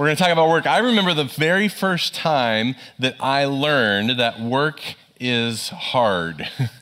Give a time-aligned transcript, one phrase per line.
[0.00, 0.66] We're going to talk about work.
[0.66, 4.80] I remember the very first time that I learned that work
[5.20, 6.48] is hard.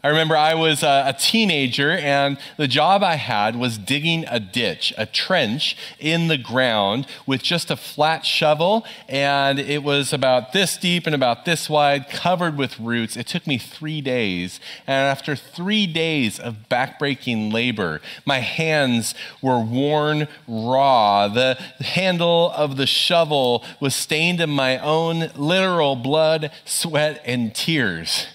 [0.00, 4.94] I remember I was a, teenager, and the job I had was digging a ditch,
[4.96, 10.76] a trench in the ground with just a flat shovel, and it was about this
[10.76, 13.16] deep and about this wide, covered with roots.
[13.16, 19.58] It took me three days, and after three days of backbreaking labor, my hands were
[19.60, 21.26] worn raw.
[21.26, 28.28] The handle of the shovel was stained in my own literal blood, sweat, and tears.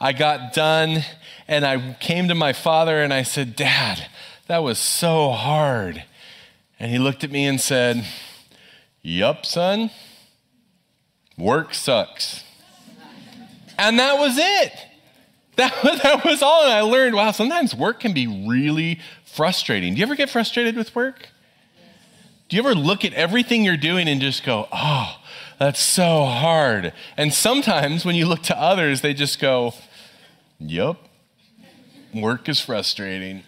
[0.00, 1.04] I got done
[1.46, 4.06] and I came to my father and I said, Dad,
[4.46, 6.04] that was so hard.
[6.78, 8.04] And he looked at me and said,
[9.02, 9.90] Yup, son,
[11.36, 12.44] work sucks.
[13.78, 14.72] and that was it.
[15.56, 16.64] That was, that was all.
[16.64, 19.94] And I learned, wow, sometimes work can be really frustrating.
[19.94, 21.28] Do you ever get frustrated with work?
[22.48, 25.16] Do you ever look at everything you're doing and just go, oh,
[25.58, 26.94] that's so hard?
[27.16, 29.74] And sometimes when you look to others, they just go,
[30.60, 30.96] Yep,
[32.14, 33.44] work is frustrating.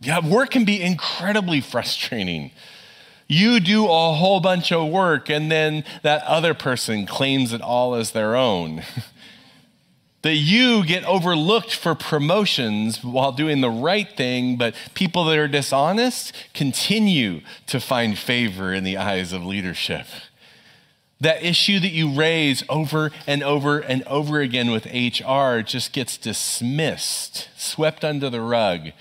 [0.00, 2.52] Yeah, work can be incredibly frustrating.
[3.26, 7.94] You do a whole bunch of work, and then that other person claims it all
[7.94, 8.82] as their own.
[10.22, 15.48] that you get overlooked for promotions while doing the right thing, but people that are
[15.48, 20.06] dishonest continue to find favor in the eyes of leadership.
[21.20, 26.16] That issue that you raise over and over and over again with HR just gets
[26.16, 28.92] dismissed, swept under the rug.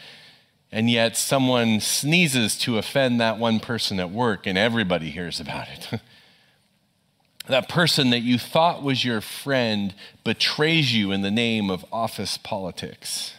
[0.71, 5.67] And yet someone sneezes to offend that one person at work and everybody hears about
[5.69, 6.01] it.
[7.47, 12.37] that person that you thought was your friend betrays you in the name of office
[12.37, 13.33] politics.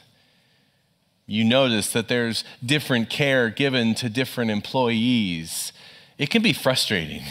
[1.26, 5.72] You notice that there's different care given to different employees.
[6.16, 7.22] It can be frustrating.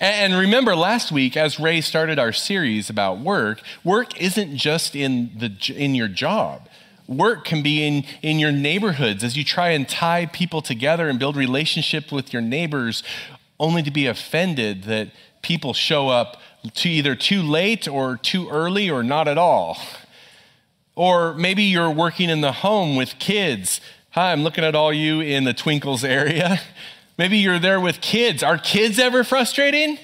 [0.00, 5.30] And remember last week, as Ray started our series about work, work isn't just in,
[5.36, 6.68] the, in your job.
[7.06, 11.18] Work can be in, in your neighborhoods as you try and tie people together and
[11.18, 13.02] build relationships with your neighbors,
[13.58, 15.08] only to be offended that
[15.42, 16.40] people show up
[16.76, 19.76] to either too late or too early or not at all.
[20.94, 23.82] Or maybe you're working in the home with kids.
[24.12, 26.58] Hi, I'm looking at all you in the Twinkles area.
[27.20, 28.42] Maybe you're there with kids.
[28.42, 29.98] Are kids ever frustrating?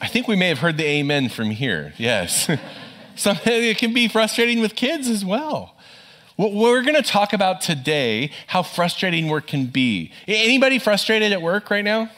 [0.00, 1.94] I think we may have heard the amen from here.
[1.98, 2.48] Yes.
[3.16, 5.74] so it can be frustrating with kids as well.
[6.36, 10.12] What we're going to talk about today, how frustrating work can be.
[10.28, 12.08] Anybody frustrated at work right now?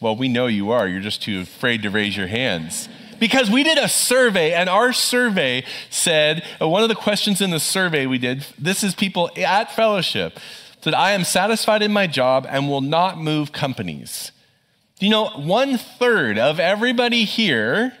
[0.00, 0.88] Well, we know you are.
[0.88, 2.88] You're just too afraid to raise your hands.
[3.20, 7.50] Because we did a survey, and our survey said uh, one of the questions in
[7.50, 10.38] the survey we did this is people at fellowship
[10.84, 14.32] that I am satisfied in my job and will not move companies.
[15.00, 17.92] You know one third of everybody here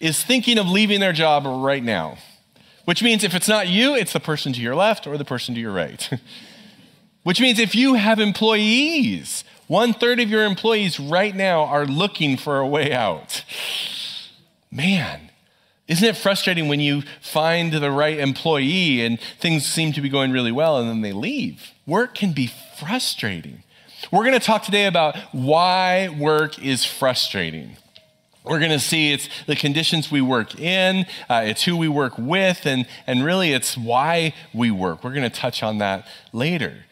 [0.00, 2.18] is thinking of leaving their job right now?
[2.84, 5.54] Which means if it's not you, it's the person to your left or the person
[5.54, 6.10] to your right.
[7.22, 12.36] Which means if you have employees, one third of your employees right now are looking
[12.36, 13.44] for a way out.
[14.70, 15.23] Man,
[15.86, 20.32] isn't it frustrating when you find the right employee and things seem to be going
[20.32, 21.72] really well and then they leave?
[21.86, 23.62] Work can be frustrating.
[24.10, 27.76] We're going to talk today about why work is frustrating.
[28.44, 32.18] We're going to see it's the conditions we work in, uh, it's who we work
[32.18, 35.02] with, and, and really it's why we work.
[35.02, 36.84] We're going to touch on that later.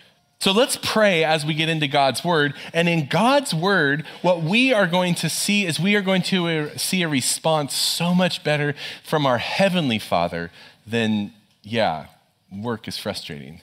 [0.43, 2.55] So let's pray as we get into God's word.
[2.75, 6.49] And in God's word, what we are going to see is we are going to
[6.49, 10.51] uh, see a response so much better from our heavenly Father
[10.85, 11.33] than,
[11.63, 12.07] yeah,
[12.51, 13.61] work is frustrating.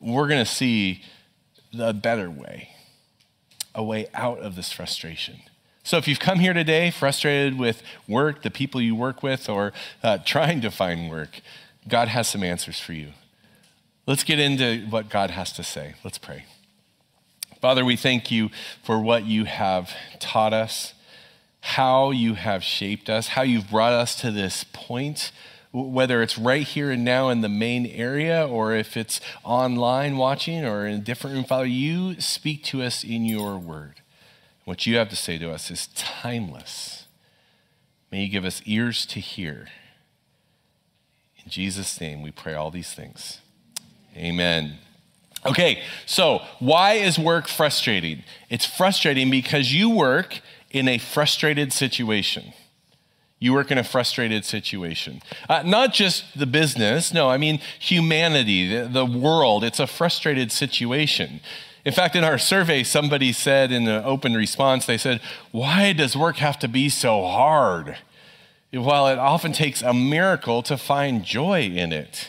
[0.00, 1.04] We're going to see
[1.72, 2.70] the better way,
[3.72, 5.36] a way out of this frustration.
[5.84, 9.72] So if you've come here today frustrated with work, the people you work with, or
[10.02, 11.40] uh, trying to find work,
[11.86, 13.12] God has some answers for you.
[14.10, 15.94] Let's get into what God has to say.
[16.02, 16.44] Let's pray.
[17.60, 18.50] Father, we thank you
[18.82, 20.94] for what you have taught us,
[21.60, 25.30] how you have shaped us, how you've brought us to this point,
[25.70, 30.64] whether it's right here and now in the main area or if it's online watching
[30.64, 31.44] or in a different room.
[31.44, 34.00] Father, you speak to us in your word.
[34.64, 37.04] What you have to say to us is timeless.
[38.10, 39.68] May you give us ears to hear.
[41.44, 43.38] In Jesus' name, we pray all these things.
[44.16, 44.78] Amen.
[45.46, 48.24] Okay, so why is work frustrating?
[48.50, 50.40] It's frustrating because you work
[50.70, 52.52] in a frustrated situation.
[53.38, 55.22] You work in a frustrated situation.
[55.48, 59.64] Uh, not just the business, no, I mean humanity, the, the world.
[59.64, 61.40] It's a frustrated situation.
[61.86, 65.22] In fact, in our survey, somebody said in an open response, they said,
[65.52, 67.96] Why does work have to be so hard?
[68.72, 72.28] While it often takes a miracle to find joy in it.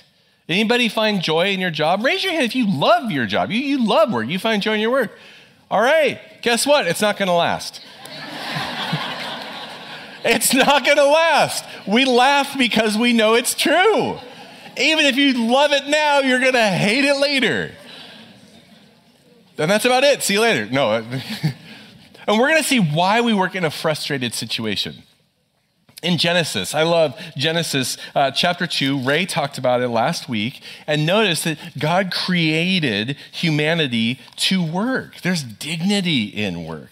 [0.50, 2.04] Anybody find joy in your job?
[2.04, 3.52] Raise your hand if you love your job.
[3.52, 4.28] You, you love work.
[4.28, 5.18] You find joy in your work.
[5.70, 6.88] All right, guess what?
[6.88, 7.82] It's not going to last.
[10.26, 11.64] it's not going to last.
[11.88, 14.18] We laugh because we know it's true.
[14.78, 17.72] Even if you love it now, you're going to hate it later.
[19.58, 20.24] And that's about it.
[20.24, 20.66] See you later.
[20.66, 20.94] No.
[22.28, 25.04] and we're going to see why we work in a frustrated situation.
[26.02, 29.04] In Genesis, I love Genesis uh, chapter 2.
[29.04, 30.62] Ray talked about it last week.
[30.88, 35.22] And notice that God created humanity to work.
[35.22, 36.90] There's dignity in work.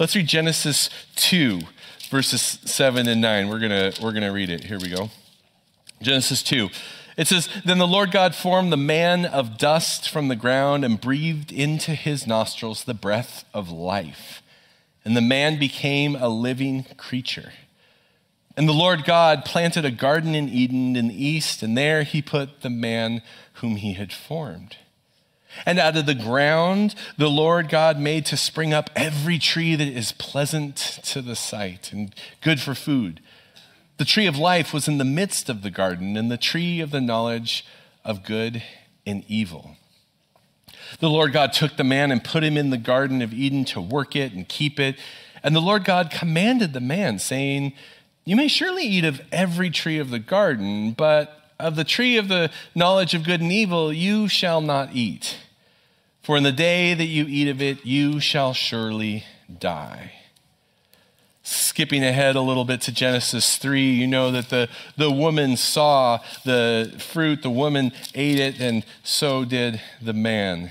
[0.00, 1.60] Let's read Genesis 2,
[2.10, 3.48] verses 7 and 9.
[3.48, 4.64] We're going to we're going to read it.
[4.64, 5.10] Here we go.
[6.02, 6.68] Genesis 2.
[7.16, 11.00] It says, Then the Lord God formed the man of dust from the ground and
[11.00, 14.42] breathed into his nostrils the breath of life.
[15.04, 17.52] And the man became a living creature.
[18.58, 22.20] And the Lord God planted a garden in Eden in the east, and there he
[22.20, 23.22] put the man
[23.54, 24.76] whom he had formed.
[25.64, 29.88] And out of the ground the Lord God made to spring up every tree that
[29.88, 33.20] is pleasant to the sight and good for food
[33.98, 36.92] the tree of life was in the midst of the garden, and the tree of
[36.92, 37.66] the knowledge
[38.04, 38.62] of good
[39.04, 39.76] and evil.
[41.00, 43.80] The Lord God took the man and put him in the Garden of Eden to
[43.80, 44.96] work it and keep it.
[45.42, 47.72] And the Lord God commanded the man, saying,
[48.28, 52.28] You may surely eat of every tree of the garden, but of the tree of
[52.28, 55.38] the knowledge of good and evil you shall not eat.
[56.20, 59.24] For in the day that you eat of it, you shall surely
[59.58, 60.12] die.
[61.42, 66.18] Skipping ahead a little bit to Genesis 3, you know that the, the woman saw
[66.44, 70.70] the fruit, the woman ate it, and so did the man.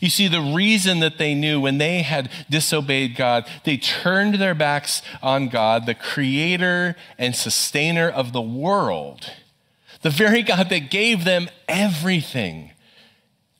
[0.00, 4.54] You see, the reason that they knew when they had disobeyed God, they turned their
[4.54, 9.32] backs on God, the creator and sustainer of the world,
[10.02, 12.72] the very God that gave them everything.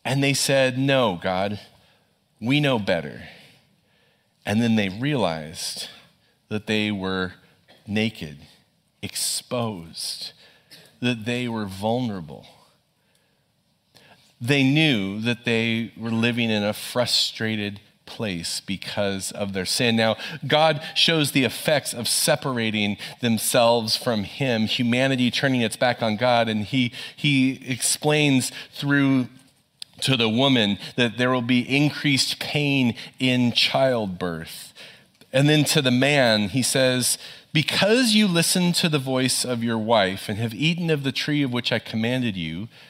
[0.05, 1.61] And they said, No, God,
[2.41, 3.23] we know better.
[4.47, 5.89] And then they realized
[6.49, 7.35] that they were
[7.87, 8.39] naked
[9.03, 10.33] exposed,
[11.01, 12.47] that they were vulnerable.
[14.41, 19.97] They knew that they were living in a frustrated place because of their sin.
[19.97, 26.17] Now, God shows the effects of separating themselves from Him, humanity turning its back on
[26.17, 29.29] God, and He, he explains through
[30.03, 34.73] to the woman that there will be increased pain in childbirth.
[35.33, 37.19] And then to the man, he says,
[37.53, 41.43] because you listened to the voice of your wife and have eaten of the tree
[41.43, 42.69] of which I commanded you,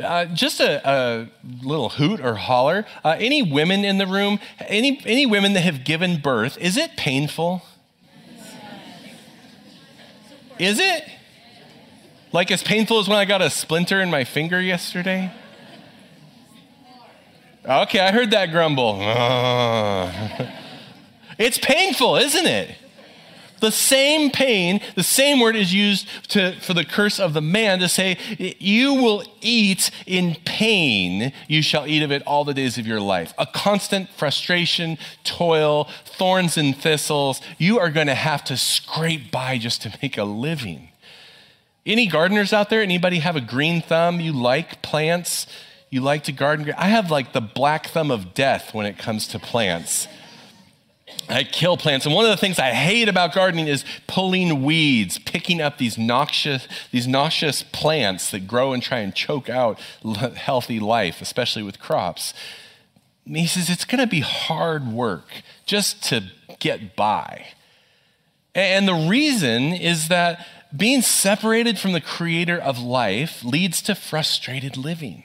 [0.00, 1.28] Uh, just a, a,
[1.62, 2.86] little hoot or holler.
[3.04, 6.96] Uh, any women in the room, any, any women that have given birth, is it
[6.96, 7.62] painful?
[10.58, 11.04] Is it?
[12.32, 15.32] Like as painful as when I got a splinter in my finger yesterday?
[17.64, 18.98] Okay, I heard that grumble.
[21.38, 22.76] it's painful, isn't it?
[23.60, 27.78] The same pain, the same word is used to, for the curse of the man
[27.80, 28.18] to say,
[28.58, 33.00] You will eat in pain, you shall eat of it all the days of your
[33.00, 33.32] life.
[33.38, 37.40] A constant frustration, toil, thorns and thistles.
[37.58, 40.88] You are going to have to scrape by just to make a living.
[41.86, 42.82] Any gardeners out there?
[42.82, 44.20] Anybody have a green thumb?
[44.20, 45.46] You like plants?
[45.90, 46.72] You like to garden?
[46.76, 50.06] I have like the black thumb of death when it comes to plants.
[51.30, 52.06] I kill plants.
[52.06, 55.96] And one of the things I hate about gardening is pulling weeds, picking up these
[55.96, 59.78] noxious, these noxious plants that grow and try and choke out
[60.36, 62.34] healthy life, especially with crops.
[63.26, 65.28] And he says it's going to be hard work
[65.66, 66.24] just to
[66.58, 67.46] get by.
[68.54, 70.46] And the reason is that
[70.76, 75.24] being separated from the creator of life leads to frustrated living.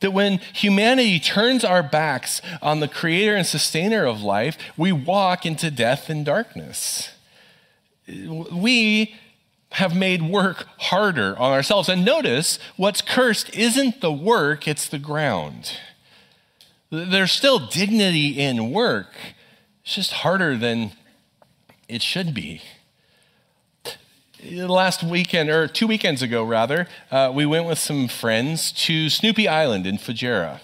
[0.00, 5.46] That when humanity turns our backs on the creator and sustainer of life, we walk
[5.46, 7.10] into death and darkness.
[8.06, 9.14] We
[9.72, 11.88] have made work harder on ourselves.
[11.88, 15.78] And notice what's cursed isn't the work, it's the ground.
[16.90, 19.12] There's still dignity in work,
[19.82, 20.92] it's just harder than
[21.88, 22.62] it should be
[24.50, 29.48] last weekend, or two weekends ago, rather, uh, we went with some friends to Snoopy
[29.48, 30.60] Island in Fujairah.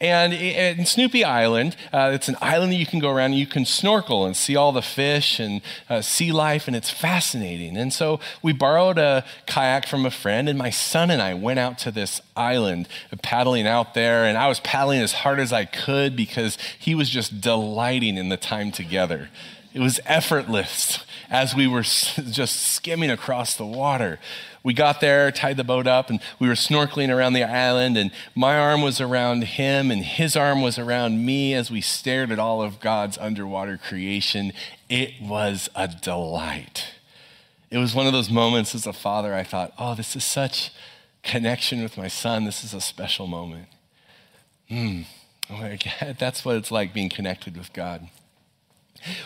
[0.00, 3.46] And in Snoopy Island, uh, it's an island that you can go around and you
[3.46, 7.76] can snorkel and see all the fish and uh, sea life, and it's fascinating.
[7.76, 11.60] And so we borrowed a kayak from a friend, and my son and I went
[11.60, 12.88] out to this island,
[13.22, 14.24] paddling out there.
[14.24, 18.28] And I was paddling as hard as I could because he was just delighting in
[18.28, 19.28] the time together.
[19.72, 24.20] It was effortless as we were just skimming across the water.
[24.62, 27.96] We got there, tied the boat up, and we were snorkeling around the island.
[27.96, 32.30] And my arm was around him, and his arm was around me as we stared
[32.30, 34.52] at all of God's underwater creation.
[34.88, 36.92] It was a delight.
[37.70, 40.70] It was one of those moments as a father, I thought, oh, this is such
[41.22, 42.44] connection with my son.
[42.44, 43.68] This is a special moment.
[45.50, 45.76] Oh
[46.18, 48.08] That's what it's like being connected with God.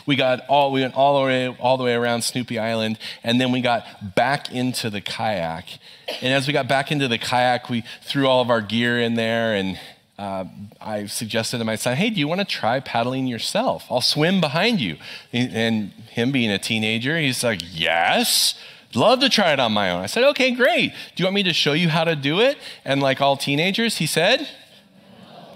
[0.06, 3.40] We got all we went all the way all the way around Snoopy Island, and
[3.40, 5.78] then we got back into the kayak.
[6.23, 9.14] And as we got back into the kayak, we threw all of our gear in
[9.14, 9.78] there, and
[10.18, 10.45] uh,
[10.80, 13.85] I suggested to my son, "Hey, do you want to try paddling yourself?
[13.90, 14.97] I'll swim behind you."
[15.33, 18.54] And him being a teenager, he's like, "Yes."
[18.95, 20.00] Love to try it on my own.
[20.00, 20.92] I said, okay, great.
[21.14, 22.56] Do you want me to show you how to do it?
[22.83, 24.49] And like all teenagers, he said,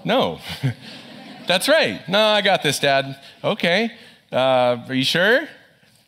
[0.05, 0.41] no.
[1.47, 2.07] That's right.
[2.09, 3.19] No, I got this, Dad.
[3.43, 3.93] Okay.
[4.33, 5.49] Uh, are you sure?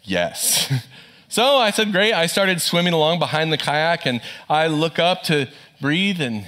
[0.05, 0.73] Yes.
[1.29, 2.13] so I said, Great.
[2.13, 5.49] I started swimming along behind the kayak and I look up to
[5.81, 6.47] breathe and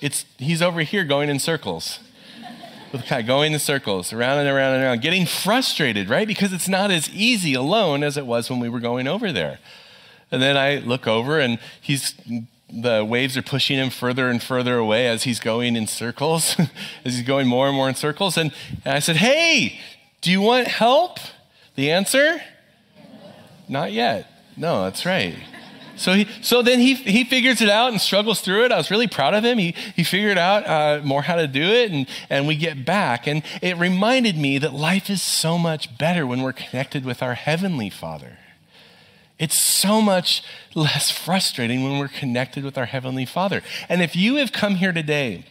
[0.00, 2.00] it's, he's over here going in circles.
[3.26, 6.28] Going in circles, around and around and around, getting frustrated, right?
[6.28, 9.58] Because it's not as easy alone as it was when we were going over there.
[10.30, 12.14] And then I look over and he's
[12.70, 16.56] the waves are pushing him further and further away as he's going in circles,
[17.04, 18.36] as he's going more and more in circles.
[18.36, 18.52] And,
[18.84, 19.80] and I said, Hey,
[20.24, 21.18] do you want help?
[21.74, 22.40] The answer?
[23.68, 24.26] Not yet.
[24.56, 25.36] No, that's right.
[25.96, 28.72] So, he, so then he, he figures it out and struggles through it.
[28.72, 29.58] I was really proud of him.
[29.58, 33.26] He, he figured out uh, more how to do it, and, and we get back.
[33.26, 37.34] And it reminded me that life is so much better when we're connected with our
[37.34, 38.38] Heavenly Father.
[39.38, 40.42] It's so much
[40.74, 43.60] less frustrating when we're connected with our Heavenly Father.
[43.90, 45.44] And if you have come here today,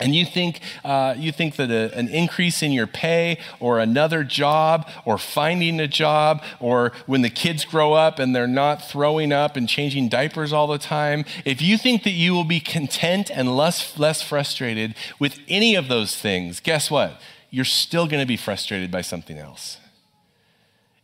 [0.00, 4.24] and you think, uh, you think that a, an increase in your pay or another
[4.24, 9.32] job or finding a job or when the kids grow up and they're not throwing
[9.32, 13.30] up and changing diapers all the time, if you think that you will be content
[13.30, 17.20] and less, less frustrated with any of those things, guess what?
[17.50, 19.76] You're still going to be frustrated by something else.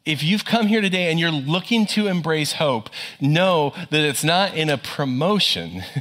[0.05, 2.89] If you've come here today and you're looking to embrace hope,
[3.21, 5.83] know that it's not in a promotion.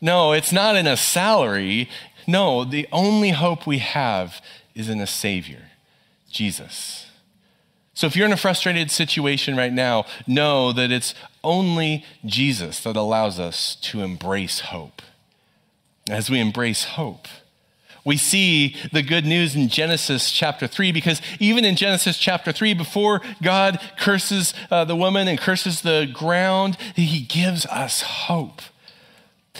[0.00, 1.88] No, it's not in a salary.
[2.28, 4.42] No, the only hope we have
[4.74, 5.70] is in a Savior,
[6.30, 7.06] Jesus.
[7.94, 12.96] So if you're in a frustrated situation right now, know that it's only Jesus that
[12.96, 15.00] allows us to embrace hope.
[16.10, 17.28] As we embrace hope,
[18.04, 22.74] we see the good news in Genesis chapter 3 because even in Genesis chapter 3,
[22.74, 28.60] before God curses uh, the woman and curses the ground, he gives us hope.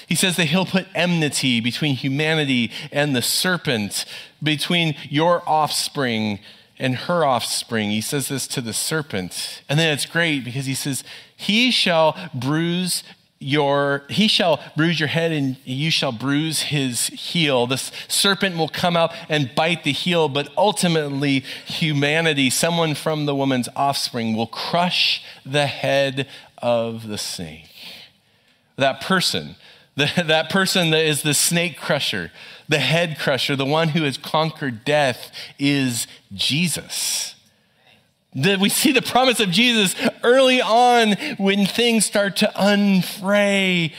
[0.06, 4.04] He says that he'll put enmity between humanity and the serpent,
[4.42, 6.40] between your offspring
[6.78, 7.90] and her offspring.
[7.90, 9.62] He says this to the serpent.
[9.68, 11.02] And then it's great because he says,
[11.36, 13.02] He shall bruise
[13.40, 18.68] your he shall bruise your head and you shall bruise his heel this serpent will
[18.68, 24.48] come out and bite the heel but ultimately humanity someone from the woman's offspring will
[24.48, 26.26] crush the head
[26.58, 27.70] of the snake
[28.76, 29.54] that person
[29.98, 32.30] the, that person that is the snake crusher,
[32.68, 37.34] the head crusher, the one who has conquered death is Jesus.
[38.34, 43.92] That we see the promise of Jesus early on when things start to unfray.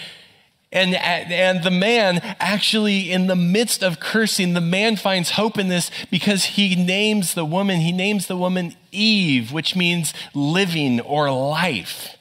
[0.71, 5.67] And, and the man, actually, in the midst of cursing, the man finds hope in
[5.67, 11.29] this because he names the woman, he names the woman Eve, which means living or
[11.31, 12.15] life.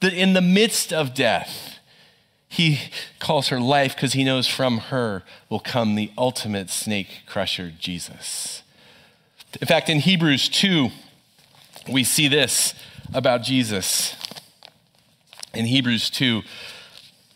[0.00, 1.80] That in the midst of death,
[2.52, 2.80] he
[3.18, 8.62] calls her life because he knows from her will come the ultimate snake crusher, Jesus.
[9.58, 10.90] In fact, in Hebrews 2,
[11.90, 12.74] we see this
[13.14, 14.14] about Jesus.
[15.54, 16.42] In Hebrews 2,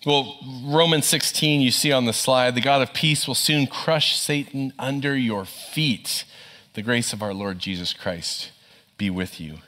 [0.04, 4.18] well, Romans 16, you see on the slide, the God of peace will soon crush
[4.18, 6.25] Satan under your feet.
[6.75, 8.50] The grace of our Lord Jesus Christ
[8.99, 9.61] be with you.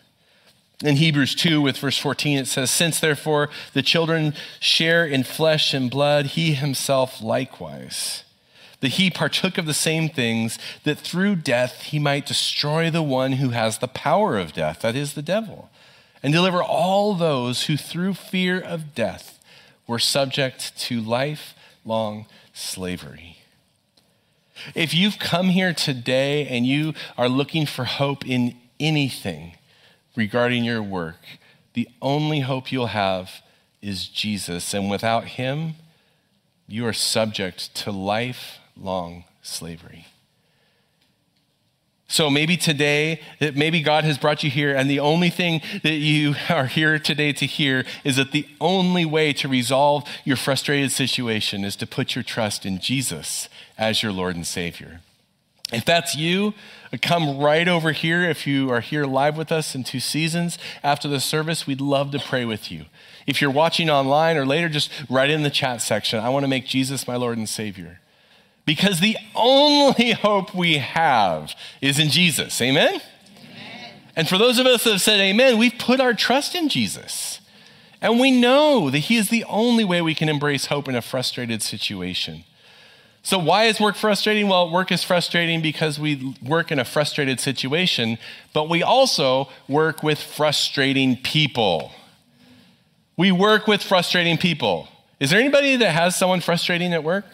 [0.84, 5.74] In Hebrews 2, with verse 14, it says, Since therefore the children share in flesh
[5.74, 8.22] and blood, he himself likewise,
[8.80, 13.32] that he partook of the same things, that through death he might destroy the one
[13.32, 15.68] who has the power of death, that is, the devil,
[16.22, 19.40] and deliver all those who through fear of death
[19.88, 23.38] were subject to lifelong slavery.
[24.76, 29.54] If you've come here today and you are looking for hope in anything
[30.18, 31.24] regarding your work,
[31.74, 33.40] the only hope you'll have
[33.80, 34.74] is Jesus.
[34.74, 35.76] And without him,
[36.66, 40.08] you are subject to lifelong slavery.
[42.08, 43.20] So maybe today,
[43.54, 47.32] maybe God has brought you here, and the only thing that you are here today
[47.34, 52.16] to hear is that the only way to resolve your frustrated situation is to put
[52.16, 55.00] your trust in Jesus as your Lord and Savior.
[55.72, 56.54] If that's you,
[57.02, 58.22] come right over here.
[58.22, 62.10] If you are here live with us in two seasons after the service, we'd love
[62.12, 62.86] to pray with you.
[63.26, 66.20] If you're watching online or later, just write in the chat section.
[66.20, 68.00] I want to make Jesus my Lord and Savior
[68.64, 72.60] because the only hope we have is in Jesus.
[72.62, 72.94] Amen?
[72.94, 73.92] amen?
[74.16, 77.40] And for those of us that have said amen, we've put our trust in Jesus.
[78.00, 81.02] And we know that He is the only way we can embrace hope in a
[81.02, 82.44] frustrated situation.
[83.22, 84.48] So, why is work frustrating?
[84.48, 88.18] Well, work is frustrating because we work in a frustrated situation,
[88.52, 91.92] but we also work with frustrating people.
[93.16, 94.88] We work with frustrating people.
[95.20, 97.26] Is there anybody that has someone frustrating at work?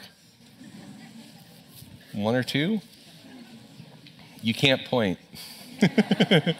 [2.12, 2.80] One or two?
[4.40, 5.18] You can't point.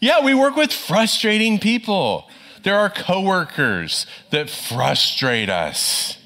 [0.00, 2.28] yeah, we work with frustrating people.
[2.62, 6.17] There are coworkers that frustrate us.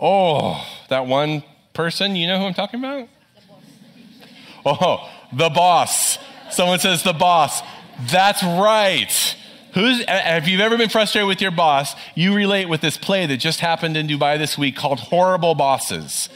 [0.00, 3.08] Oh, that one person, you know who I'm talking about?
[4.64, 6.18] Oh, the boss.
[6.50, 7.62] Someone says the boss.
[8.10, 9.36] That's right.
[9.74, 13.36] Who's, if you've ever been frustrated with your boss, you relate with this play that
[13.36, 16.28] just happened in Dubai this week called Horrible Bosses.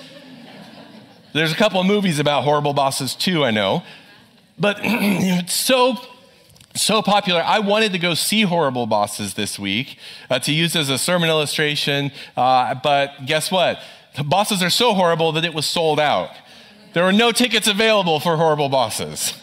[1.33, 3.83] There's a couple of movies about horrible bosses too, I know.
[4.59, 5.96] But it's so
[6.75, 7.43] so popular.
[7.43, 9.99] I wanted to go see Horrible Bosses this week
[10.31, 13.81] uh, to use as a sermon illustration, uh, but guess what?
[14.17, 16.31] The bosses are so horrible that it was sold out.
[16.93, 19.35] There were no tickets available for Horrible Bosses.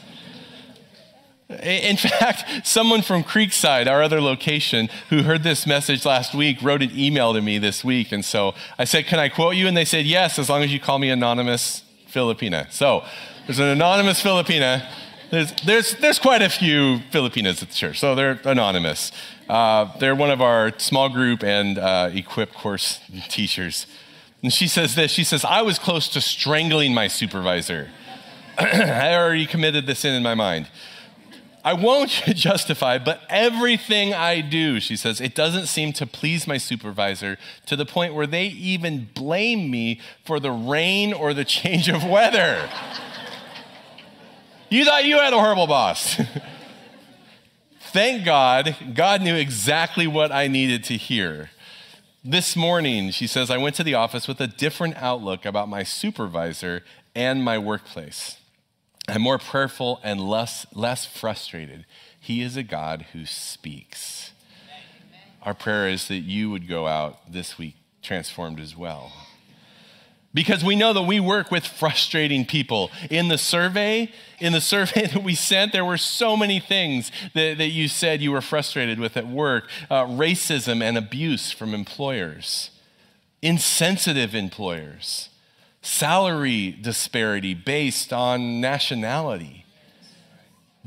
[1.49, 6.83] In fact, someone from Creekside, our other location, who heard this message last week, wrote
[6.83, 8.11] an email to me this week.
[8.11, 9.67] And so I said, Can I quote you?
[9.67, 12.71] And they said, Yes, as long as you call me Anonymous Filipina.
[12.71, 13.03] So
[13.47, 14.87] there's an Anonymous Filipina.
[15.29, 19.11] There's, there's, there's quite a few Filipinas at the church, so they're anonymous.
[19.47, 23.85] Uh, they're one of our small group and uh, equip course teachers.
[24.41, 27.89] And she says this She says, I was close to strangling my supervisor.
[28.57, 30.67] I already committed this sin in my mind.
[31.63, 36.57] I won't justify, but everything I do, she says, it doesn't seem to please my
[36.57, 37.37] supervisor
[37.67, 42.03] to the point where they even blame me for the rain or the change of
[42.03, 42.69] weather.
[44.69, 46.19] You thought you had a horrible boss.
[47.91, 51.49] Thank God, God knew exactly what I needed to hear.
[52.23, 55.83] This morning, she says, I went to the office with a different outlook about my
[55.83, 56.83] supervisor
[57.15, 58.37] and my workplace.
[59.07, 61.85] I'm more prayerful and less, less frustrated.
[62.19, 64.33] He is a God who speaks.
[64.63, 65.21] Amen.
[65.41, 69.11] Our prayer is that you would go out this week transformed as well.
[70.39, 72.91] Because we know that we work with frustrating people.
[73.09, 77.57] In the survey, in the survey that we sent, there were so many things that,
[77.57, 79.67] that you said you were frustrated with at work.
[79.89, 82.69] Uh, racism and abuse from employers,
[83.41, 85.27] insensitive employers.
[85.81, 89.65] Salary disparity based on nationality,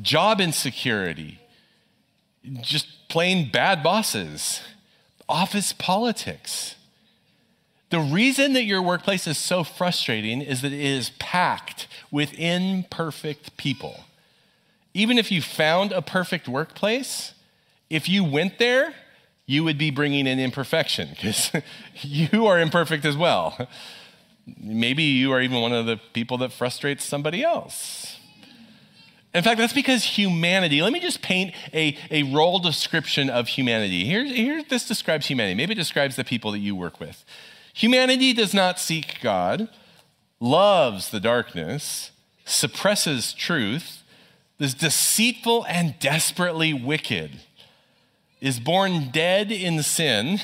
[0.00, 1.40] job insecurity,
[2.62, 4.62] just plain bad bosses,
[5.28, 6.76] office politics.
[7.92, 13.54] The reason that your workplace is so frustrating is that it is packed with imperfect
[13.58, 14.04] people.
[14.94, 17.34] Even if you found a perfect workplace,
[17.90, 18.94] if you went there,
[19.44, 21.52] you would be bringing in imperfection because
[22.00, 23.68] you are imperfect as well.
[24.58, 28.16] Maybe you are even one of the people that frustrates somebody else.
[29.34, 34.06] In fact, that's because humanity, let me just paint a, a role description of humanity.
[34.06, 35.56] Here, here, this describes humanity.
[35.56, 37.22] Maybe it describes the people that you work with.
[37.74, 39.68] Humanity does not seek God,
[40.40, 42.10] loves the darkness,
[42.44, 44.02] suppresses truth,
[44.58, 47.40] is deceitful and desperately wicked.
[48.42, 50.40] is born dead in sin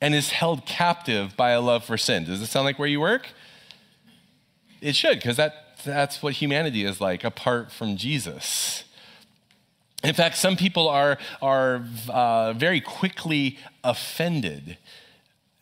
[0.00, 2.24] and is held captive by a love for sin.
[2.24, 3.28] Does it sound like where you work?
[4.82, 8.84] It should, because that, that's what humanity is like apart from Jesus.
[10.04, 14.76] In fact, some people are, are uh, very quickly offended.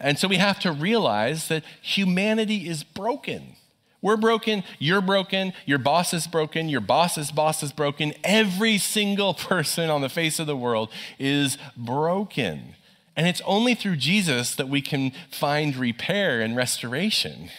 [0.03, 3.57] And so we have to realize that humanity is broken.
[4.03, 8.13] We're broken, you're broken, your boss is broken, your boss's boss is broken.
[8.25, 12.75] Every single person on the face of the world is broken.
[13.15, 17.51] And it's only through Jesus that we can find repair and restoration.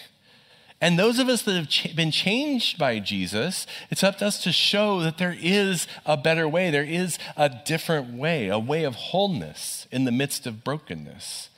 [0.82, 4.52] And those of us that have been changed by Jesus, it's up to us to
[4.52, 6.72] show that there is a better way.
[6.72, 11.50] There is a different way, a way of wholeness in the midst of brokenness.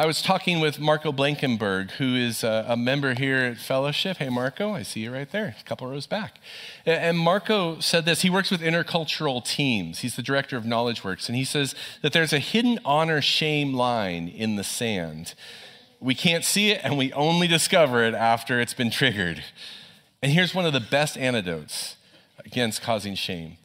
[0.00, 4.16] I was talking with Marco Blankenberg, who is a, a, member here at Fellowship.
[4.16, 6.38] Hey, Marco, I see you right there, a couple rows back.
[6.86, 8.22] And Marco said this.
[8.22, 9.98] He works with intercultural teams.
[9.98, 13.74] He's the director of Knowledge Works, and he says that there's a hidden honor shame
[13.74, 15.34] line in the sand.
[16.00, 19.44] We can't see it, and we only discover it after it's been triggered.
[20.22, 21.96] And here's one of the best antidotes
[22.42, 23.58] against causing shame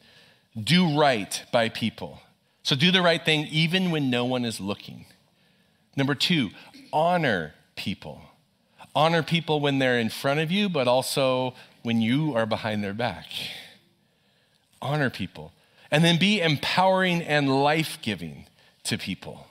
[0.62, 2.20] do right by people.
[2.62, 5.06] So do the right thing even when no one is looking.
[5.96, 6.50] Number two,
[6.92, 8.20] honor people.
[8.94, 12.94] Honor people when they're in front of you, but also when you are behind their
[12.94, 13.26] back.
[14.80, 15.52] Honor people.
[15.90, 18.46] And then be empowering and life giving
[18.84, 19.46] to people.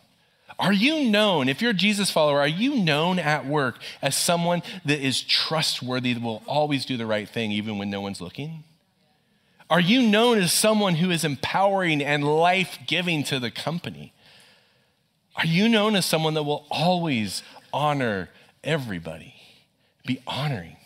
[0.57, 4.63] Are you known, if you're a Jesus follower, are you known at work as someone
[4.85, 8.63] that is trustworthy, that will always do the right thing even when no one's looking?
[9.69, 14.13] Are you known as someone who is empowering and life giving to the company?
[15.37, 17.43] Are you known as someone that will always
[17.73, 18.29] honor
[18.63, 19.33] everybody?
[20.05, 20.77] Be honoring.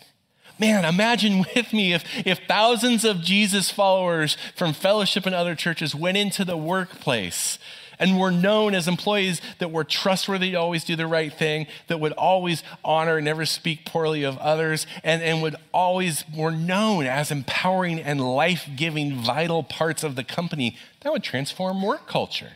[0.58, 5.94] Man, imagine with me if, if thousands of Jesus followers from fellowship and other churches
[5.94, 7.58] went into the workplace
[7.98, 12.00] and were known as employees that were trustworthy to always do the right thing, that
[12.00, 17.04] would always honor and never speak poorly of others, and, and would always were known
[17.04, 20.78] as empowering and life giving vital parts of the company.
[21.02, 22.52] That would transform work culture.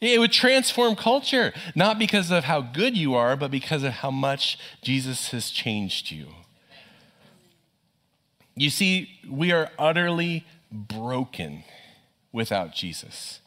[0.00, 4.10] It would transform culture, not because of how good you are, but because of how
[4.10, 6.28] much Jesus has changed you.
[8.54, 11.64] You see, we are utterly broken
[12.32, 13.40] without Jesus.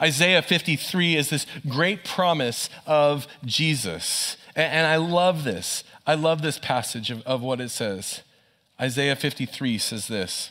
[0.00, 4.36] Isaiah 53 is this great promise of Jesus.
[4.56, 5.84] And I love this.
[6.06, 8.22] I love this passage of, of what it says.
[8.80, 10.50] Isaiah 53 says this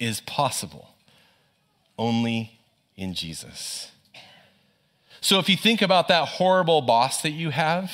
[0.00, 0.88] is possible
[1.96, 2.58] only
[2.96, 3.92] in Jesus.
[5.20, 7.92] So if you think about that horrible boss that you have,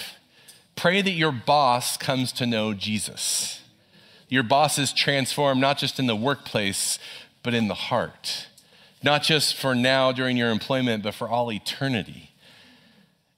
[0.76, 3.60] pray that your boss comes to know Jesus.
[4.28, 6.98] Your boss is transformed not just in the workplace,
[7.42, 8.46] but in the heart.
[9.02, 12.30] Not just for now during your employment, but for all eternity.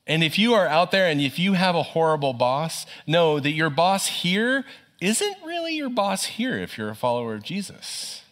[0.06, 3.50] And if you are out there and if you have a horrible boss, know that
[3.50, 4.64] your boss here
[5.00, 8.22] isn't really your boss here if you're a follower of Jesus.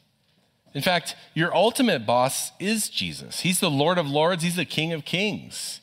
[0.76, 3.40] In fact, your ultimate boss is Jesus.
[3.40, 5.80] He's the Lord of Lords, He's the King of Kings.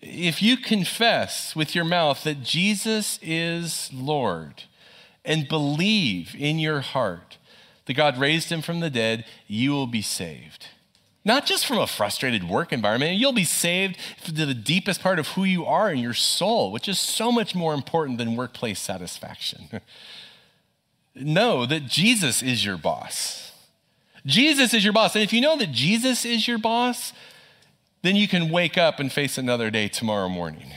[0.00, 4.62] If you confess with your mouth that Jesus is Lord
[5.24, 7.36] and believe in your heart
[7.86, 10.68] that God raised him from the dead, you will be saved.
[11.24, 15.28] Not just from a frustrated work environment, you'll be saved to the deepest part of
[15.28, 19.68] who you are in your soul, which is so much more important than workplace satisfaction.
[21.16, 23.43] know that Jesus is your boss.
[24.26, 25.14] Jesus is your boss.
[25.14, 27.12] And if you know that Jesus is your boss,
[28.02, 30.72] then you can wake up and face another day tomorrow morning.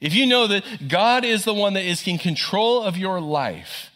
[0.00, 3.90] If you know that God is the one that is in control of your life,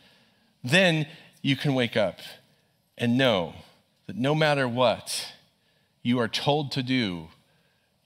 [0.65, 1.07] then
[1.43, 2.19] you can wake up
[2.99, 3.55] and know
[4.07, 5.33] that no matter what
[6.03, 7.29] you are told to do,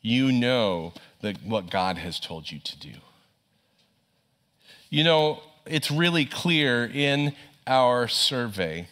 [0.03, 2.93] you know that what God has told you to do.
[4.91, 7.35] You know, it's really clear in
[7.67, 8.89] our survey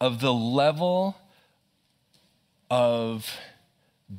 [0.00, 1.16] of the level
[2.70, 3.36] of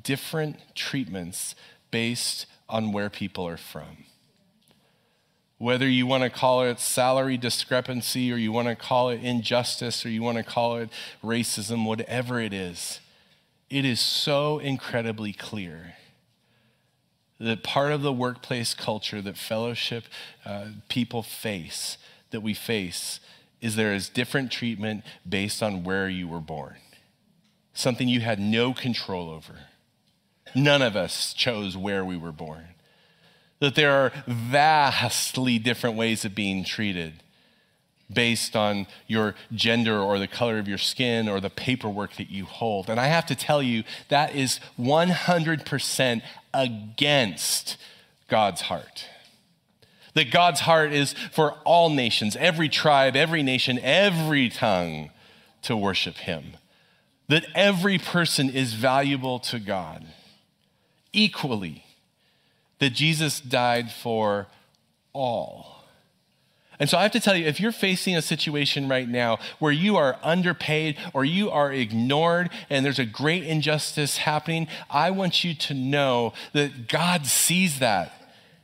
[0.03, 1.55] different treatments
[1.91, 4.05] based on where people are from.
[5.57, 10.05] Whether you want to call it salary discrepancy or you want to call it injustice
[10.05, 10.89] or you want to call it
[11.23, 12.99] racism, whatever it is,
[13.69, 15.95] it is so incredibly clear
[17.39, 20.05] that part of the workplace culture that fellowship
[20.45, 21.97] uh, people face,
[22.31, 23.19] that we face,
[23.61, 26.77] is there is different treatment based on where you were born,
[27.73, 29.55] something you had no control over.
[30.55, 32.69] None of us chose where we were born.
[33.59, 37.21] That there are vastly different ways of being treated
[38.11, 42.45] based on your gender or the color of your skin or the paperwork that you
[42.45, 42.89] hold.
[42.89, 46.21] And I have to tell you, that is 100%
[46.53, 47.77] against
[48.27, 49.05] God's heart.
[50.19, 55.11] That God's heart is for all nations, every tribe, every nation, every tongue
[55.61, 56.57] to worship Him.
[57.29, 60.05] That every person is valuable to God
[61.13, 61.85] equally.
[62.79, 64.47] That Jesus died for
[65.13, 65.85] all.
[66.79, 69.71] And so I have to tell you, if you're facing a situation right now where
[69.71, 75.45] you are underpaid or you are ignored and there's a great injustice happening, I want
[75.45, 78.18] you to know that God sees that,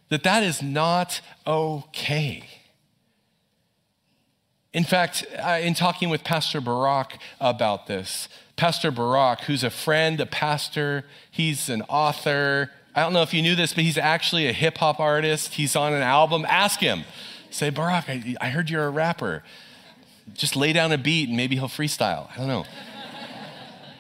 [0.10, 2.44] that that is not okay.
[4.74, 5.26] In fact,
[5.62, 11.70] in talking with Pastor Barack about this, Pastor Barack, who's a friend, a pastor, he's
[11.70, 12.72] an author.
[12.94, 15.54] I don't know if you knew this, but he's actually a hip hop artist.
[15.54, 16.46] He's on an album.
[16.48, 17.04] Ask him.
[17.50, 19.44] Say, Barack, I, I heard you're a rapper.
[20.34, 22.30] Just lay down a beat and maybe he'll freestyle.
[22.34, 22.66] I don't know.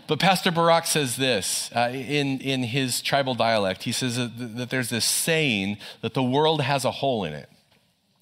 [0.07, 3.83] But Pastor Barak says this uh, in, in his tribal dialect.
[3.83, 7.49] He says that, that, there's this saying that the world has a hole in it,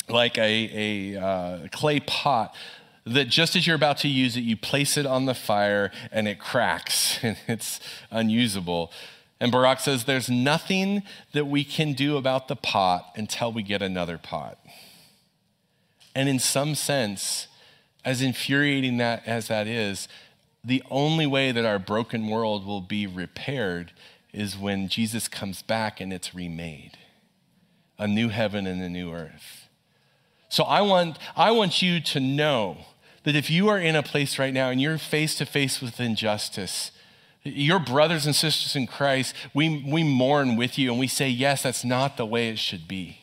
[0.07, 2.55] like a, a uh, clay pot,
[3.05, 6.27] that just as you're about to use it, you place it on the fire and
[6.27, 8.91] it cracks and it's unusable.
[9.41, 13.81] And Barak says there's nothing that we can do about the pot until we get
[13.81, 14.57] another pot.
[16.15, 17.47] And in some sense,
[18.05, 20.07] as infuriating that as that is,
[20.63, 23.91] the only way that our broken world will be repaired
[24.31, 26.97] is when Jesus comes back and it's remade.
[27.99, 29.67] A new heaven and a new earth.
[30.49, 32.77] So I want, I want you to know
[33.23, 35.99] that if you are in a place right now and you're face to face with
[35.99, 36.91] injustice,
[37.43, 41.63] your brothers and sisters in Christ, we, we mourn with you and we say, yes,
[41.63, 43.19] that's not the way it should be.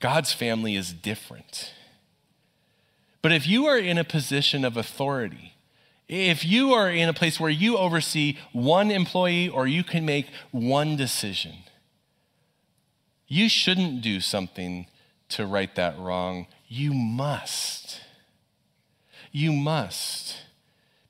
[0.00, 1.72] God's family is different.
[3.22, 5.54] But if you are in a position of authority,
[6.08, 10.26] if you are in a place where you oversee one employee or you can make
[10.50, 11.52] one decision,
[13.26, 14.86] you shouldn't do something
[15.28, 16.46] to right that wrong.
[16.66, 18.00] You must.
[19.30, 20.38] You must.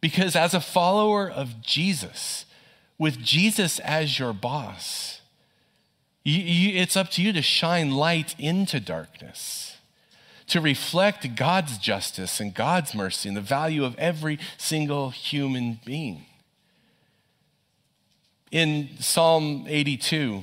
[0.01, 2.45] Because as a follower of Jesus,
[2.99, 5.21] with Jesus as your boss,
[6.25, 9.68] you, you, it's up to you to shine light into darkness
[10.49, 16.27] to reflect God's justice and God's mercy and the value of every single human being.
[18.51, 20.43] In Psalm 82,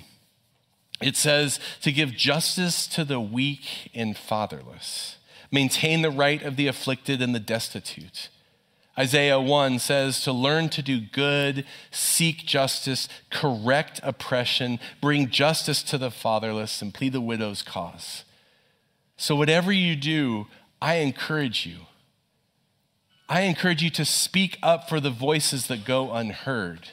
[1.02, 5.18] it says to give justice to the weak and fatherless,
[5.52, 8.30] maintain the right of the afflicted and the destitute.
[8.98, 15.98] Isaiah 1 says to learn to do good, seek justice, correct oppression, bring justice to
[15.98, 18.24] the fatherless, and plead the widow's cause.
[19.18, 20.48] So, whatever you do,
[20.82, 21.78] I encourage you.
[23.28, 26.90] I encourage you to speak up for the voices that go unheard,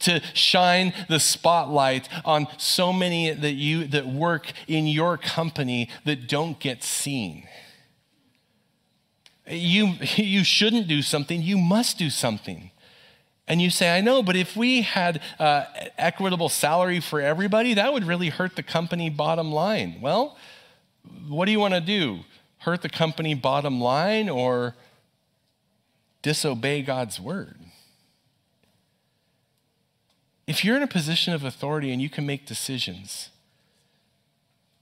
[0.00, 6.28] to shine the spotlight on so many that you that work in your company that
[6.28, 7.46] don't get seen.
[9.46, 12.70] You, you shouldn't do something, you must do something.
[13.46, 15.64] And you say, I know, but if we had uh,
[15.98, 19.98] equitable salary for everybody, that would really hurt the company bottom line.
[20.00, 20.38] Well,
[21.28, 22.20] what do you want to do?
[22.58, 24.74] Hurt the company bottom line or
[26.22, 27.56] disobey God's word?
[30.46, 33.30] If you're in a position of authority and you can make decisions,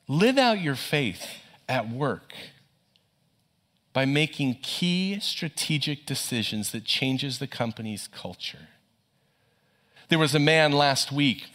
[0.08, 1.26] live out your faith
[1.68, 2.32] at work
[3.92, 8.68] by making key strategic decisions that changes the company's culture.
[10.08, 11.46] There was a man last week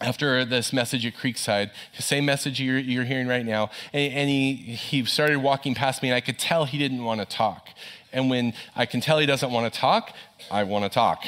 [0.00, 4.30] after this message at Creekside, the same message you're, you're hearing right now, and, and,
[4.30, 7.68] he, he started walking past me, and I could tell he didn't want to talk.
[8.12, 10.12] And when I can tell he doesn't want to talk,
[10.50, 11.24] I want to talk.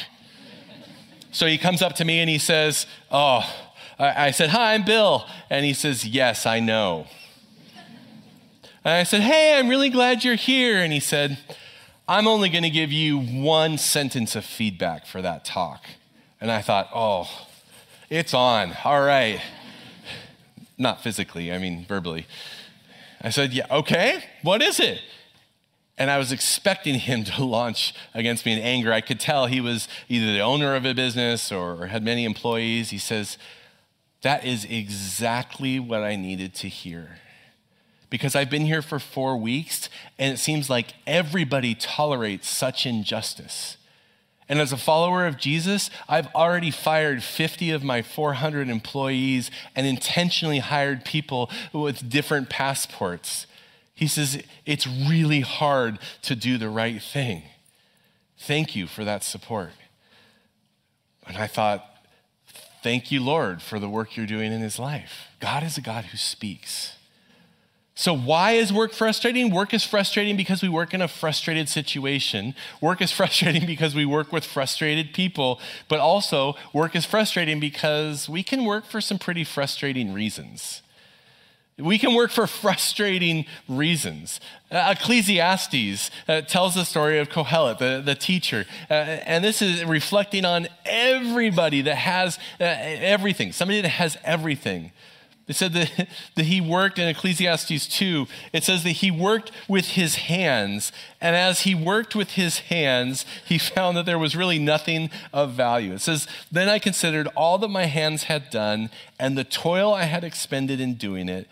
[1.31, 3.49] so he comes up to me and he says, Oh,
[3.99, 5.27] I, I said, Hi, I'm Bill.
[5.49, 7.07] And he says, Yes, I know.
[8.85, 10.79] And I said, Hey, I'm really glad you're here.
[10.79, 11.39] And he said,
[12.09, 15.85] I'm only going to give you one sentence of feedback for that talk.
[16.41, 17.29] And I thought, Oh,
[18.13, 18.77] it's on.
[18.85, 19.41] All right.
[20.77, 22.27] Not physically, I mean verbally.
[23.23, 24.23] I said, Yeah, okay.
[24.43, 25.01] What is it?
[25.97, 28.93] And I was expecting him to launch against me in anger.
[28.93, 32.91] I could tell he was either the owner of a business or had many employees.
[32.91, 33.39] He says,
[34.21, 37.19] That is exactly what I needed to hear.
[38.11, 43.79] Because I've been here for four weeks and it seems like everybody tolerates such injustice.
[44.53, 49.87] And as a follower of Jesus, I've already fired 50 of my 400 employees and
[49.87, 53.47] intentionally hired people with different passports.
[53.95, 57.45] He says, It's really hard to do the right thing.
[58.37, 59.71] Thank you for that support.
[61.27, 61.87] And I thought,
[62.83, 65.29] Thank you, Lord, for the work you're doing in his life.
[65.41, 66.99] God is a God who speaks.
[67.95, 69.51] So, why is work frustrating?
[69.51, 72.55] Work is frustrating because we work in a frustrated situation.
[72.81, 75.61] Work is frustrating because we work with frustrated people.
[75.89, 80.81] But also, work is frustrating because we can work for some pretty frustrating reasons.
[81.79, 84.41] We can work for frustrating reasons.
[84.71, 88.65] Uh, Ecclesiastes uh, tells the story of Kohelet, the, the teacher.
[88.91, 94.93] Uh, and this is reflecting on everybody that has uh, everything, somebody that has everything.
[95.49, 98.27] It said that, that he worked in Ecclesiastes 2.
[98.53, 100.93] It says that he worked with his hands.
[101.21, 105.53] And as he worked with his hands, he found that there was really nothing of
[105.53, 105.95] value.
[105.95, 110.05] It says, Then I considered all that my hands had done and the toil I
[110.05, 111.49] had expended in doing it.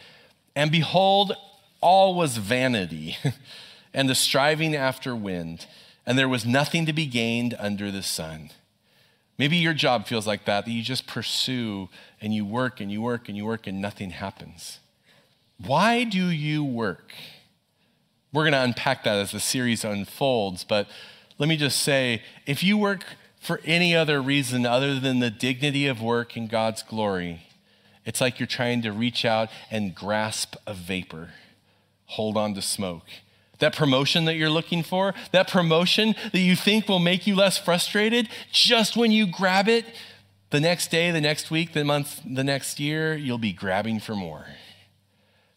[0.54, 1.32] And behold,
[1.80, 3.16] all was vanity
[3.94, 5.66] and the striving after wind.
[6.06, 8.50] And there was nothing to be gained under the sun.
[9.40, 11.88] Maybe your job feels like that, that you just pursue
[12.20, 14.80] and you work and you work and you work and nothing happens.
[15.56, 17.14] Why do you work?
[18.34, 20.88] We're going to unpack that as the series unfolds, but
[21.38, 23.02] let me just say if you work
[23.40, 27.46] for any other reason other than the dignity of work and God's glory,
[28.04, 31.30] it's like you're trying to reach out and grasp a vapor,
[32.04, 33.06] hold on to smoke.
[33.60, 37.56] That promotion that you're looking for, that promotion that you think will make you less
[37.56, 39.84] frustrated, just when you grab it,
[40.50, 44.16] the next day, the next week, the month, the next year, you'll be grabbing for
[44.16, 44.46] more.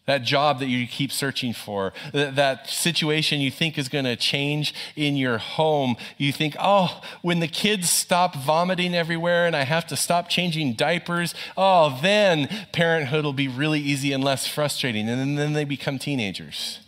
[0.06, 4.74] That job that you keep searching for, that situation you think is going to change
[4.94, 5.96] in your home.
[6.18, 10.74] You think, oh, when the kids stop vomiting everywhere and I have to stop changing
[10.74, 15.08] diapers, oh, then parenthood will be really easy and less frustrating.
[15.08, 16.80] And then they become teenagers.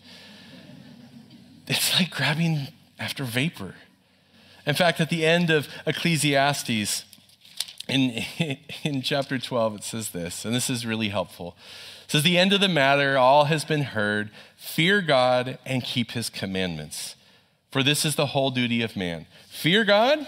[1.66, 3.74] It's like grabbing after vapor.
[4.66, 7.04] In fact, at the end of Ecclesiastes,
[7.88, 8.24] in,
[8.82, 11.56] in chapter 12, it says this, and this is really helpful.
[12.04, 14.30] It says, The end of the matter, all has been heard.
[14.56, 17.14] Fear God and keep his commandments.
[17.70, 19.26] For this is the whole duty of man.
[19.48, 20.26] Fear God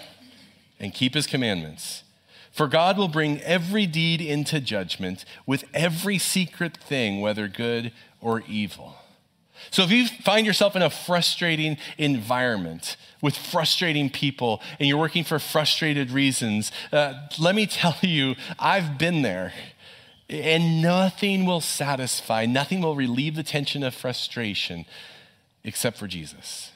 [0.79, 2.03] and keep his commandments.
[2.51, 8.41] For God will bring every deed into judgment with every secret thing, whether good or
[8.41, 8.98] evil.
[9.71, 15.23] So if you find yourself in a frustrating environment with frustrating people and you're working
[15.23, 19.53] for frustrated reasons, uh, let me tell you, I've been there.
[20.29, 24.85] And nothing will satisfy, nothing will relieve the tension of frustration
[25.63, 26.71] except for Jesus.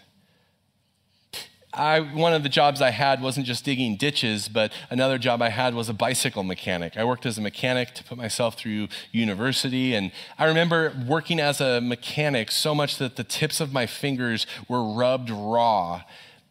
[1.74, 5.50] I, one of the jobs I had wasn't just digging ditches, but another job I
[5.50, 6.98] had was a bicycle mechanic.
[6.98, 11.60] I worked as a mechanic to put myself through university, and I remember working as
[11.60, 16.04] a mechanic so much that the tips of my fingers were rubbed raw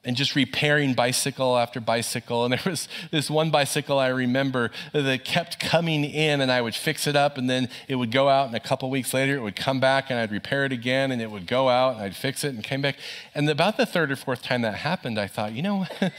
[0.04, 2.44] and just repairing bicycle after bicycle.
[2.44, 6.74] And there was this one bicycle I remember that kept coming in, and I would
[6.74, 9.42] fix it up, and then it would go out, and a couple weeks later it
[9.42, 12.16] would come back, and I'd repair it again, and it would go out, and I'd
[12.16, 12.96] fix it and came back.
[13.34, 15.86] And about the third or fourth time that happened, I thought, you know,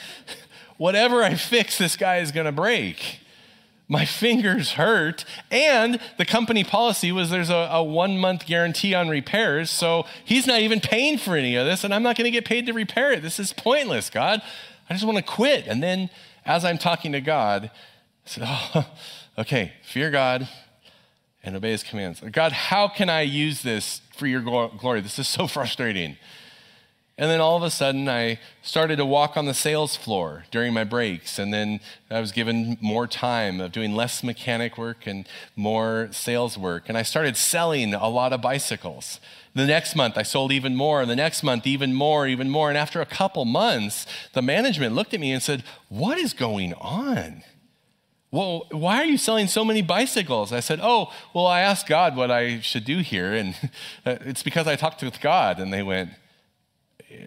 [0.78, 3.20] whatever I fix, this guy is going to break
[3.94, 5.24] my fingers hurt.
[5.52, 9.70] And the company policy was there's a, a, one month guarantee on repairs.
[9.70, 12.44] So he's not even paying for any of this, and I'm not going to get
[12.44, 13.22] paid to repair it.
[13.22, 14.42] This is pointless, God.
[14.90, 15.68] I just want to quit.
[15.68, 16.10] And then
[16.44, 18.88] as I'm talking to God, I said, Oh,
[19.38, 20.50] okay, fear God
[21.44, 22.20] and obey his commands.
[22.32, 25.02] God, how can I use this for your glory?
[25.02, 26.18] This is so frustrating.
[27.16, 30.74] And then all of a sudden, I started to walk on the sales floor during
[30.74, 31.38] my breaks.
[31.38, 36.58] And then I was given more time of doing less mechanic work and more sales
[36.58, 36.86] work.
[36.88, 39.20] And I started selling a lot of bicycles.
[39.54, 41.02] The next month, I sold even more.
[41.02, 42.70] And the next month, even more, even more.
[42.70, 46.74] And after a couple months, the management looked at me and said, What is going
[46.74, 47.44] on?
[48.32, 50.52] Well, why are you selling so many bicycles?
[50.52, 53.32] I said, Oh, well, I asked God what I should do here.
[53.34, 53.54] And
[54.08, 55.60] it's because I talked with God.
[55.60, 56.10] And they went,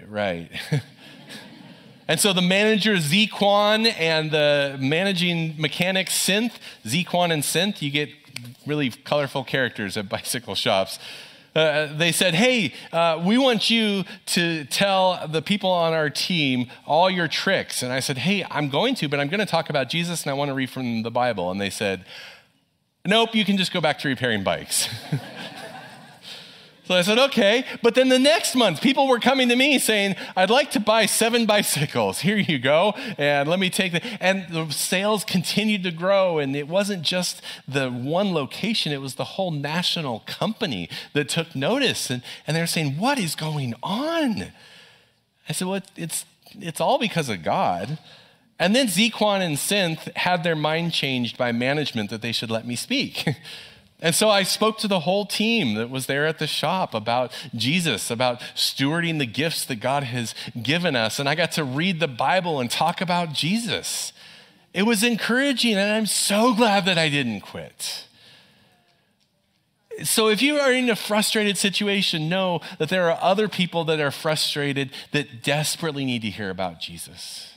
[0.08, 0.50] right.
[2.08, 6.52] and so the manager Zequan and the managing mechanic Synth,
[6.84, 8.10] Zequan and Synth, you get
[8.66, 10.98] really colorful characters at bicycle shops.
[11.54, 16.66] Uh, they said, Hey, uh, we want you to tell the people on our team
[16.84, 17.82] all your tricks.
[17.82, 20.30] And I said, Hey, I'm going to, but I'm going to talk about Jesus and
[20.30, 21.50] I want to read from the Bible.
[21.50, 22.04] And they said,
[23.06, 24.88] Nope, you can just go back to repairing bikes.
[26.86, 27.64] So I said, okay.
[27.82, 31.06] But then the next month, people were coming to me saying, I'd like to buy
[31.06, 32.20] seven bicycles.
[32.26, 32.94] Here you go.
[33.18, 34.02] And let me take the.
[34.20, 36.38] And the sales continued to grow.
[36.38, 41.56] And it wasn't just the one location, it was the whole national company that took
[41.56, 42.08] notice.
[42.08, 44.52] And, and they're saying, what is going on?
[45.48, 46.24] I said, well, it's,
[46.60, 47.98] it's all because of God.
[48.58, 52.66] And then Zequan and Synth had their mind changed by management that they should let
[52.66, 53.28] me speak.
[54.00, 57.32] And so I spoke to the whole team that was there at the shop about
[57.54, 61.18] Jesus, about stewarding the gifts that God has given us.
[61.18, 64.12] And I got to read the Bible and talk about Jesus.
[64.74, 68.06] It was encouraging, and I'm so glad that I didn't quit.
[70.04, 73.98] So, if you are in a frustrated situation, know that there are other people that
[73.98, 77.55] are frustrated that desperately need to hear about Jesus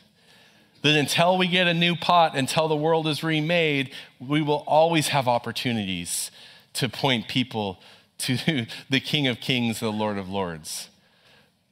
[0.81, 5.09] that until we get a new pot, until the world is remade, we will always
[5.09, 6.31] have opportunities
[6.73, 7.79] to point people
[8.19, 10.89] to the King of Kings, the Lord of Lords,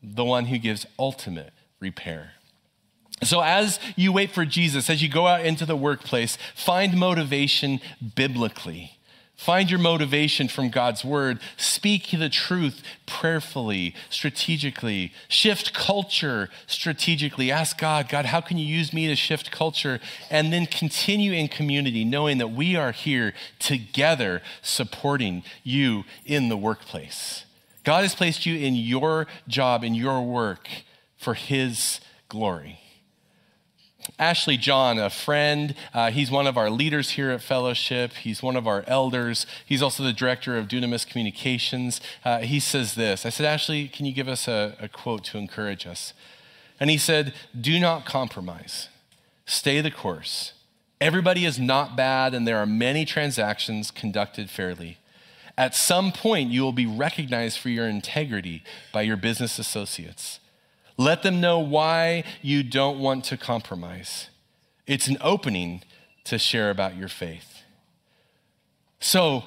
[0.02, 2.32] the one who gives ultimate repair.
[3.24, 7.80] So, as you wait for Jesus, as you go out into the workplace, find motivation
[8.16, 8.97] biblically.
[9.38, 11.40] Find your motivation from God's word.
[11.58, 15.14] Speak the truth prayerfully, strategically.
[15.28, 17.52] Shift culture strategically.
[17.52, 20.00] Ask God, God, how can you use me to shift culture?
[20.32, 26.58] And then continue in community, knowing that we are here together supporting you in the
[26.58, 27.46] workplace.
[27.84, 30.68] God has placed you in your job, in your work
[31.16, 32.80] for his glory.
[34.20, 35.76] Ashley John, a friend.
[35.94, 38.14] Uh, he's one of our leaders here at Fellowship.
[38.14, 39.46] He's one of our elders.
[39.66, 42.02] He's also the director of Dunamis Communications.
[42.26, 45.38] Uh, he says this I said, Ashley, can you give us a, a quote to
[45.38, 46.14] encourage us?
[46.80, 48.90] And he said, Do not compromise,
[49.46, 50.54] stay the course.
[51.00, 54.98] Everybody is not bad, and there are many transactions conducted fairly.
[55.58, 60.40] At some point, you will be recognized for your integrity by your business associates.
[60.98, 64.30] Let them know why you don't want to compromise.
[64.88, 65.84] It's an opening
[66.26, 67.62] to share about your faith.
[69.00, 69.44] So,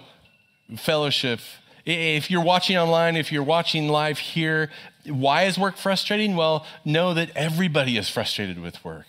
[0.77, 1.41] fellowship,
[1.85, 4.71] if you're watching online, if you're watching live here,
[5.07, 6.37] why is work frustrating?
[6.37, 9.07] Well, know that everybody is frustrated with work.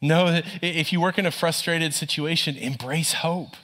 [0.00, 3.56] Know that if you work in a frustrated situation, embrace hope.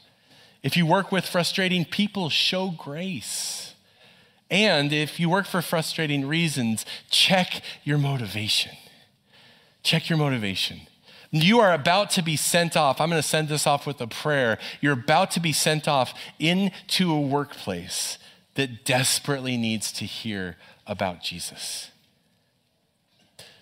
[0.62, 3.67] If you work with frustrating people, show grace.
[4.51, 8.72] And if you work for frustrating reasons, check your motivation.
[9.82, 10.80] Check your motivation.
[11.30, 13.01] You are about to be sent off.
[13.01, 14.59] I'm going to send this off with a prayer.
[14.80, 18.16] You're about to be sent off into a workplace
[18.55, 21.90] that desperately needs to hear about Jesus.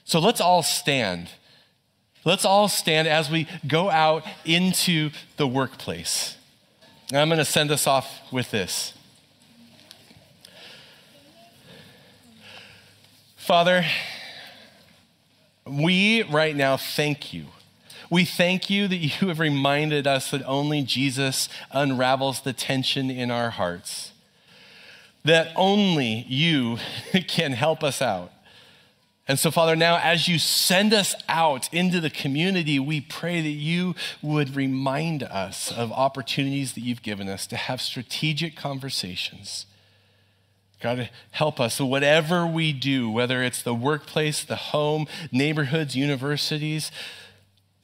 [0.05, 1.31] So let's all stand.
[2.25, 6.37] Let's all stand as we go out into the workplace.
[7.13, 8.93] I'm going to send us off with this.
[13.47, 13.85] Father,
[15.65, 17.45] we right now thank you.
[18.11, 23.31] We thank you that you have reminded us that only Jesus unravels the tension in
[23.31, 24.11] our hearts,
[25.25, 26.79] that only you
[27.29, 28.33] can help us out.
[29.29, 33.49] And so, Father, now as you send us out into the community, we pray that
[33.49, 39.67] you would remind us of opportunities that you've given us to have strategic conversations
[40.87, 41.75] God, help us.
[41.75, 46.93] So, whatever we do, whether it's the workplace, the home, neighborhoods, universities,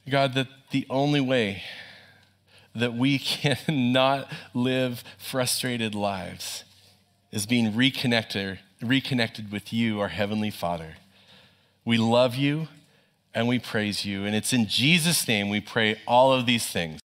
[0.09, 1.63] God, that the only way
[2.73, 6.63] that we cannot live frustrated lives
[7.29, 10.95] is being reconnected, reconnected with you, our Heavenly Father.
[11.83, 12.69] We love you
[13.33, 14.23] and we praise you.
[14.23, 17.01] And it's in Jesus' name we pray all of these things.